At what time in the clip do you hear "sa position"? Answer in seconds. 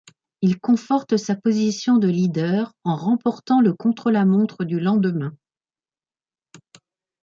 1.15-1.99